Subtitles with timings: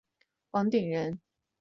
[0.49, 1.19] 王鼎人。